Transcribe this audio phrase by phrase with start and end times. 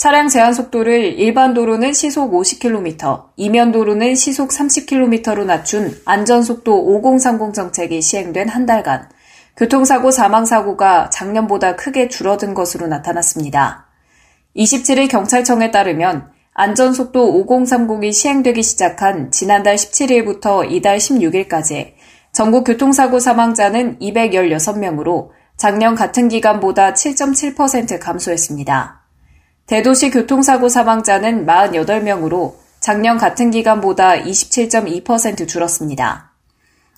[0.00, 8.00] 차량 제한 속도를 일반 도로는 시속 50km, 이면 도로는 시속 30km로 낮춘 안전속도 5030 정책이
[8.00, 9.10] 시행된 한 달간
[9.58, 13.88] 교통사고 사망사고가 작년보다 크게 줄어든 것으로 나타났습니다.
[14.56, 21.92] 27일 경찰청에 따르면 안전속도 5030이 시행되기 시작한 지난달 17일부터 이달 16일까지
[22.32, 28.99] 전국 교통사고 사망자는 216명으로 작년 같은 기간보다 7.7% 감소했습니다.
[29.66, 36.30] 대도시 교통사고 사망자는 48명으로 작년 같은 기간보다 27.2% 줄었습니다.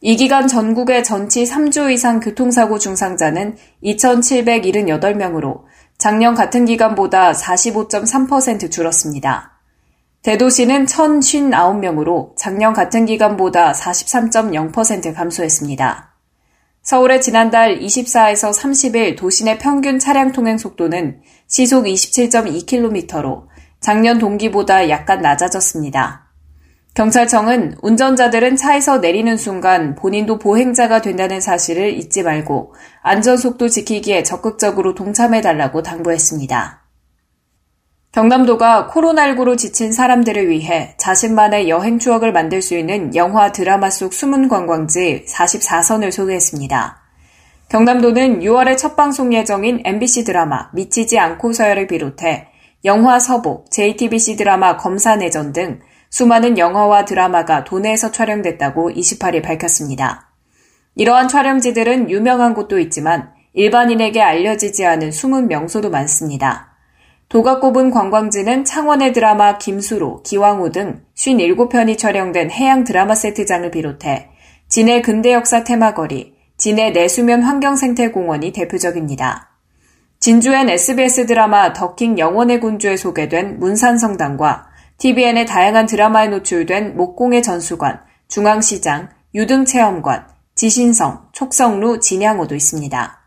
[0.00, 5.62] 이 기간 전국의 전치 3주 이상 교통사고 중상자는 2,778명으로
[5.98, 9.52] 작년 같은 기간보다 45.3% 줄었습니다.
[10.22, 16.13] 대도시는 1,059명으로 작년 같은 기간보다 43.0% 감소했습니다.
[16.84, 23.46] 서울의 지난달 24에서 30일 도시내 평균 차량 통행 속도는 시속 27.2km로
[23.80, 26.28] 작년 동기보다 약간 낮아졌습니다.
[26.92, 35.82] 경찰청은 운전자들은 차에서 내리는 순간 본인도 보행자가 된다는 사실을 잊지 말고 안전속도 지키기에 적극적으로 동참해달라고
[35.82, 36.83] 당부했습니다.
[38.14, 44.46] 경남도가 코로나19로 지친 사람들을 위해 자신만의 여행 추억을 만들 수 있는 영화 드라마 속 숨은
[44.48, 47.02] 관광지 44선을 소개했습니다.
[47.70, 52.46] 경남도는 6월에 첫 방송 예정인 MBC 드라마 미치지 않고서야를 비롯해
[52.84, 60.30] 영화 서복, JTBC 드라마 검사 내전 등 수많은 영화와 드라마가 도내에서 촬영됐다고 28일 밝혔습니다.
[60.94, 66.73] 이러한 촬영지들은 유명한 곳도 있지만 일반인에게 알려지지 않은 숨은 명소도 많습니다.
[67.28, 74.30] 도가 꼽은 관광지는 창원의 드라마 김수로, 기왕후 등 57편이 촬영된 해양 드라마 세트장을 비롯해
[74.68, 79.50] 진해 근대 역사 테마거리, 진해 내수면 환경생태공원이 대표적입니다.
[80.20, 84.66] 진주엔 SBS 드라마 더킹 영원의 군주에 소개된 문산성당과
[84.98, 93.23] TVN의 다양한 드라마에 노출된 목공의 전수관, 중앙시장, 유등체험관, 지신성, 촉성루, 진양호도 있습니다.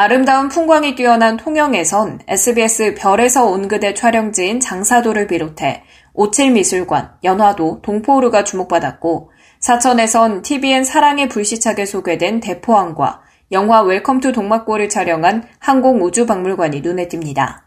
[0.00, 5.82] 아름다운 풍광이 뛰어난 통영에선 SBS 별에서 온 그대 촬영지인 장사도를 비롯해
[6.14, 15.48] 옻칠미술관, 연화도, 동포루가 주목받았고 사천에선 TVN 사랑의 불시착에 소개된 대포항과 영화 웰컴 투 동막골을 촬영한
[15.58, 17.62] 항공우주박물관이 눈에 띕니다.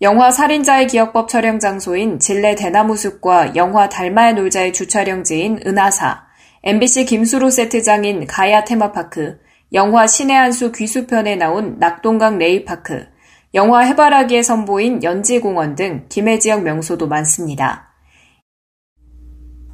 [0.00, 6.24] 영화 살인자의 기억법 촬영 장소인 진례 대나무숲과 영화 달마야 놀자의 주촬영지인 은하사,
[6.64, 13.06] MBC 김수로 세트장인 가야 테마파크, 영화 신의 한 수 귀수편에 나온 낙동강 레이파크,
[13.54, 17.88] 영화 해바라기에 선보인 연지공원 등 김해 지역 명소도 많습니다.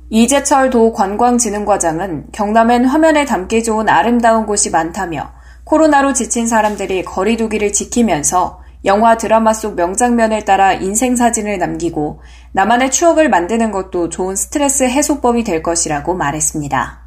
[0.09, 5.33] 이재철 도 관광진흥과장은 경남엔 화면에 담기 좋은 아름다운 곳이 많다며
[5.65, 12.21] 코로나로 지친 사람들이 거리두기를 지키면서 영화 드라마 속 명장면을 따라 인생 사진을 남기고
[12.53, 17.02] 나만의 추억을 만드는 것도 좋은 스트레스 해소법이 될 것이라고 말했습니다.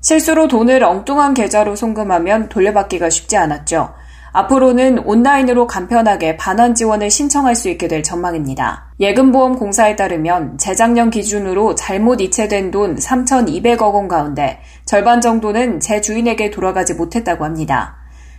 [0.00, 3.92] 실수로 돈을 엉뚱한 계좌로 송금하면 돌려받기가 쉽지 않았죠.
[4.32, 8.92] 앞으로는 온라인으로 간편하게 반환 지원을 신청할 수 있게 될 전망입니다.
[9.00, 16.94] 예금보험공사에 따르면 재작년 기준으로 잘못 이체된 돈 3,200억 원 가운데 절반 정도는 제 주인에게 돌아가지
[16.94, 17.96] 못했다고 합니다.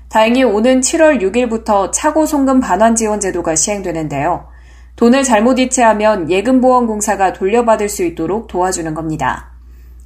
[0.08, 4.48] 다행히 오는 7월 6일부터 차고 송금 반환 지원 제도가 시행되는데요.
[4.96, 9.51] 돈을 잘못 이체하면 예금보험공사가 돌려받을 수 있도록 도와주는 겁니다.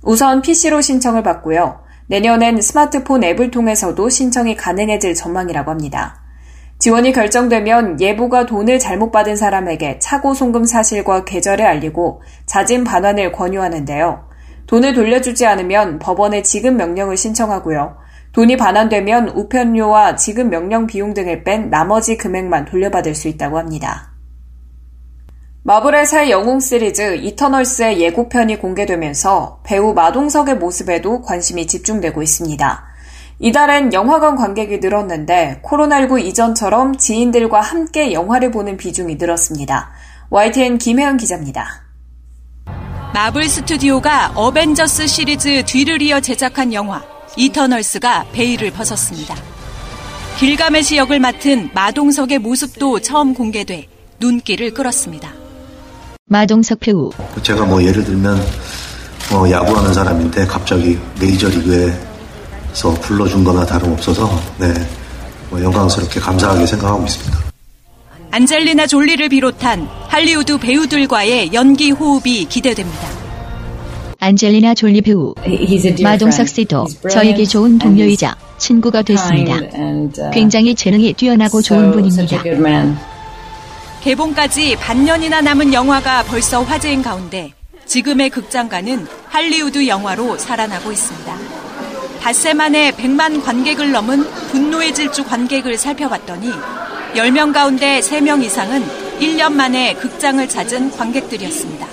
[0.05, 1.79] 우선 PC로 신청을 받고요.
[2.07, 6.21] 내년엔 스마트폰 앱을 통해서도 신청이 가능해질 전망이라고 합니다.
[6.77, 14.29] 지원이 결정되면 예보가 돈을 잘못 받은 사람에게 차고 송금 사실과 계절을 알리고 자진 반환을 권유하는데요.
[14.67, 17.97] 돈을 돌려주지 않으면 법원에 지급 명령을 신청하고요.
[18.31, 24.14] 돈이 반환되면 우편료와 지급 명령 비용 등을 뺀 나머지 금액만 돌려받을 수 있다고 합니다.
[25.67, 32.83] 마블의 새 영웅 시리즈 이터널스의 예고편이 공개되면서 배우 마동석의 모습에도 관심이 집중되고 있습니다.
[33.39, 39.89] 이달엔 영화관 관객이 늘었는데 코로나19 이전처럼 지인들과 함께 영화를 보는 비중이 늘었습니다.
[40.29, 41.81] YTN 김혜은 기자입니다.
[43.15, 47.01] 마블 스튜디오가 어벤져스 시리즈 뒤를 이어 제작한 영화
[47.37, 49.33] 이터널스가 베일을 벗었습니다.
[50.37, 53.87] 길가메시 역을 맡은 마동석의 모습도 처음 공개돼
[54.19, 55.44] 눈길을 끌었습니다.
[56.35, 57.11] 마동석 배우.
[57.43, 58.41] 제가 뭐 예를 들면
[59.31, 64.27] 뭐 야구하는 사람인데 갑자기 메이저리그에서 불러준 거나 다름없어서
[64.57, 64.73] 네,
[65.51, 67.45] 뭐 영광스럽게 감사하게 생각하고 있습니다.
[68.31, 73.07] 안젤리나 졸리를 비롯한 할리우드 배우들과의 연기 호흡이 기대됩니다.
[74.19, 75.35] 안젤리나 졸리 배우.
[76.01, 79.59] 마동석 씨도 저에게 좋은 동료이자 친구가 됐습니다.
[80.33, 82.41] 굉장히 재능이 뛰어나고 좋은 분입니다.
[84.05, 87.51] 개봉까지 반년이나 남은 영화가 벌써 화제인 가운데
[87.87, 91.35] 지금의 극장가는 할리우드 영화로 살아나고 있습니다.
[92.21, 96.51] 닷새 만에 100만 관객을 넘은 분노의 질주 관객을 살펴봤더니
[97.15, 98.85] 10명 가운데 3명 이상은
[99.19, 101.87] 1년 만에 극장을 찾은 관객들이었습니다.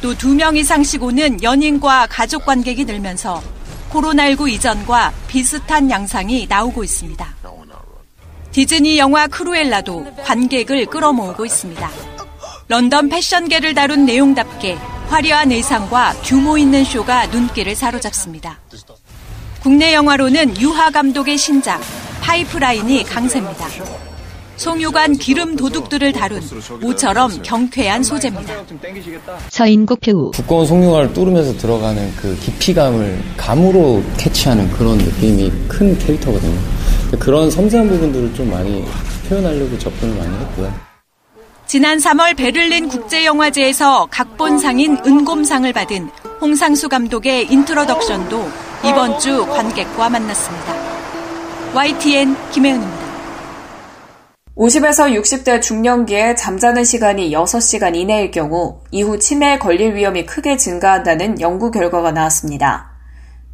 [0.00, 3.42] 또 2명 이상씩 오는 연인과 가족 관객이 늘면서
[3.90, 7.41] 코로나19 이전과 비슷한 양상이 나오고 있습니다.
[8.52, 11.90] 디즈니 영화 크루엘라도 관객을 끌어모으고 있습니다.
[12.68, 14.74] 런던 패션계를 다룬 내용답게
[15.08, 18.60] 화려한 의상과 규모 있는 쇼가 눈길을 사로잡습니다.
[19.62, 21.80] 국내 영화로는 유하 감독의 신작
[22.20, 23.68] 파이프라인이 강세입니다.
[24.56, 26.42] 송유관 기름 도둑들을 다룬
[26.80, 28.54] 모처럼 경쾌한 소재입니다.
[29.48, 30.30] 서인국 배우.
[30.32, 36.81] 두꺼운 송유관을 뚫으면서 들어가는 그 깊이감을 감으로 캐치하는 그런 느낌이 큰 캐릭터거든요.
[37.18, 38.84] 그런 섬세한 부분들을 좀 많이
[39.28, 40.72] 표현하려고 접근을 많이 했고요.
[41.66, 46.10] 지난 3월 베를린 국제영화제에서 각본상인 은곰상을 받은
[46.40, 48.44] 홍상수 감독의 인트로덕션도
[48.84, 50.74] 이번 주 관객과 만났습니다.
[51.74, 53.02] YTN 김혜은입니다.
[54.56, 61.70] 50에서 60대 중년기에 잠자는 시간이 6시간 이내일 경우 이후 치매에 걸릴 위험이 크게 증가한다는 연구
[61.70, 62.91] 결과가 나왔습니다.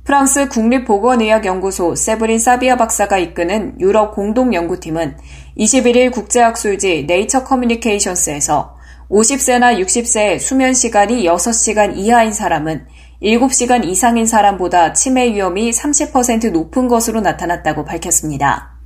[0.08, 5.18] 프랑스 국립보건의학연구소 세브린 사비아 박사가 이끄는 유럽 공동연구팀은
[5.58, 8.74] 21일 국제학술지 네이처 커뮤니케이션스에서
[9.10, 12.86] 50세나 60세의 수면 시간이 6시간 이하인 사람은
[13.22, 18.78] 7시간 이상인 사람보다 치매 위험이 30% 높은 것으로 나타났다고 밝혔습니다.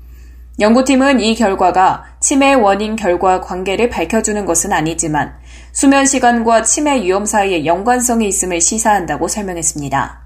[0.59, 5.35] 연구팀은 이 결과가 치매의 원인 결과 관계를 밝혀주는 것은 아니지만
[5.71, 10.22] 수면 시간과 치매 위험 사이에 연관성이 있음을 시사한다고 설명했습니다.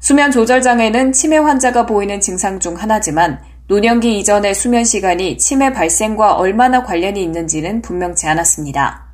[0.00, 6.34] 수면 조절 장애는 치매 환자가 보이는 증상 중 하나지만 노년기 이전의 수면 시간이 치매 발생과
[6.34, 9.08] 얼마나 관련이 있는지는 분명치 않았습니다.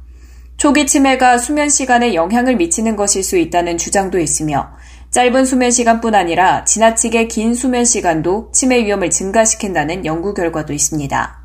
[0.57, 4.71] 초기 치매가 수면 시간에 영향을 미치는 것일 수 있다는 주장도 있으며
[5.11, 11.41] 짧은 수면 시간뿐 아니라 지나치게 긴 수면 시간도 치매 위험을 증가시킨다는 연구 결과도 있습니다.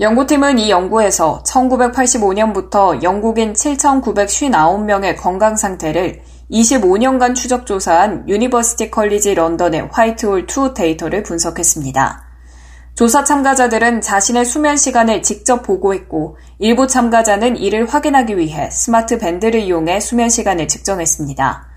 [0.00, 10.74] 연구팀은 이 연구에서 1985년부터 영국인 7,959명의 건강 상태를 25년간 추적 조사한 유니버시티 컬리지 런던의 화이트홀2
[10.74, 12.24] 데이터를 분석했습니다.
[12.94, 20.00] 조사 참가자들은 자신의 수면 시간을 직접 보고했고 일부 참가자는 이를 확인하기 위해 스마트 밴드를 이용해
[20.00, 21.68] 수면 시간을 측정했습니다.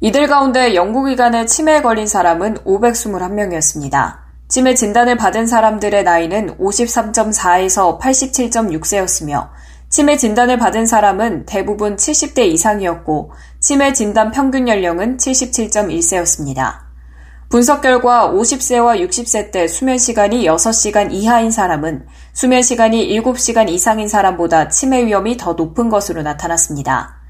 [0.00, 4.18] 이들 가운데 연구기간에 치매에 걸린 사람은 521명이었습니다.
[4.48, 9.48] 치매 진단을 받은 사람들의 나이는 53.4에서 87.6세였으며
[9.92, 13.30] 치매 진단을 받은 사람은 대부분 70대 이상이었고
[13.60, 16.78] 치매 진단 평균 연령은 77.1세였습니다.
[17.50, 24.70] 분석 결과 50세와 60세 때 수면 시간이 6시간 이하인 사람은 수면 시간이 7시간 이상인 사람보다
[24.70, 27.20] 치매 위험이 더 높은 것으로 나타났습니다.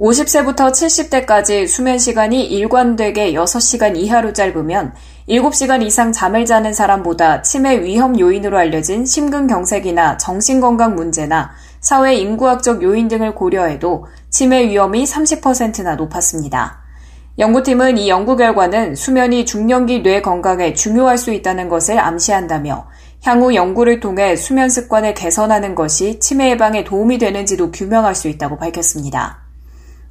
[0.00, 4.92] 50세부터 70대까지 수면 시간이 일관되게 6시간 이하로 짧으면
[5.28, 13.06] 7시간 이상 잠을 자는 사람보다 치매 위험 요인으로 알려진 심근경색이나 정신건강 문제나 사회 인구학적 요인
[13.06, 16.82] 등을 고려해도 치매 위험이 30%나 높았습니다.
[17.38, 22.88] 연구팀은 이 연구 결과는 수면이 중년기 뇌 건강에 중요할 수 있다는 것을 암시한다며
[23.22, 29.41] 향후 연구를 통해 수면 습관을 개선하는 것이 치매 예방에 도움이 되는지도 규명할 수 있다고 밝혔습니다.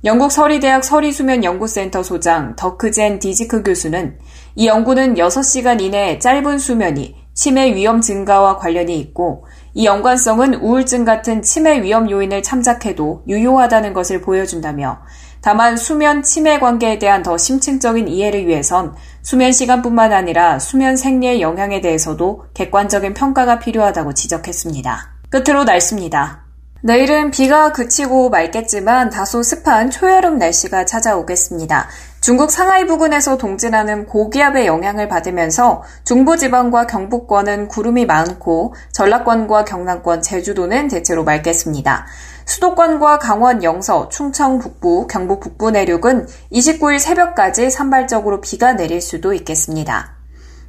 [0.04, 4.18] 영국 서리대학 서리수면연구센터 소장 더크젠 디지크 교수는
[4.56, 11.44] 이 연구는 6시간 이내 짧은 수면이 치매 위험 증가와 관련이 있고 이 연관성은 우울증 같은
[11.44, 15.02] 치매 위험 요인을 참작해도 유효하다는 것을 보여준다며
[15.42, 21.80] 다만 수면 치매 관계에 대한 더 심층적인 이해를 위해선 수면 시간뿐만 아니라 수면 생리의 영향에
[21.80, 25.14] 대해서도 객관적인 평가가 필요하다고 지적했습니다.
[25.30, 26.51] 끝으로 날씨입니다.
[26.84, 31.88] 내일은 비가 그치고 맑겠지만 다소 습한 초여름 날씨가 찾아오겠습니다.
[32.22, 41.24] 중국 상하이 부근에서 동진하는 고기압의 영향을 받으면서 중부지방과 경북권은 구름이 많고 전라권과 경남권, 제주도는 대체로
[41.24, 42.08] 맑겠습니다.
[42.46, 50.21] 수도권과 강원 영서, 충청 북부, 경북 북부 내륙은 29일 새벽까지 산발적으로 비가 내릴 수도 있겠습니다.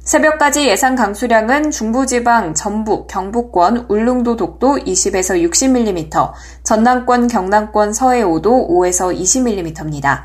[0.03, 6.33] 새벽까지 예상 강수량은 중부지방, 전북, 경북권, 울릉도, 독도 20에서 60mm,
[6.63, 10.23] 전남권, 경남권, 서해 5도 5에서 20mm입니다.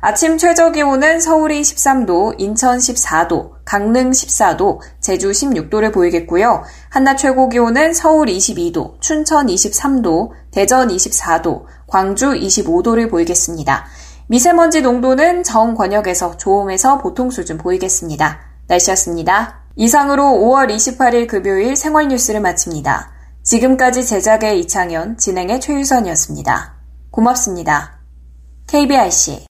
[0.00, 6.64] 아침 최저 기온은 서울이 13도, 인천 14도, 강릉 14도, 제주 16도를 보이겠고요.
[6.88, 13.86] 한낮 최고 기온은 서울 22도, 춘천 23도, 대전 24도, 광주 25도를 보이겠습니다.
[14.26, 18.49] 미세먼지 농도는 정 권역에서 좋음에서 보통 수준 보이겠습니다.
[18.70, 19.60] 날씨였습니다.
[19.76, 23.12] 이상으로 5월 28일 금요일 생활 뉴스를 마칩니다.
[23.42, 26.74] 지금까지 제작의 이창현, 진행의 최유선이었습니다.
[27.10, 28.00] 고맙습니다.
[28.68, 29.46] KBIC